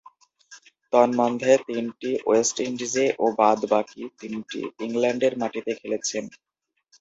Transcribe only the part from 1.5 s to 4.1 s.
তিনটি ওয়েস্ট ইন্ডিজে ও বাদ-বাকী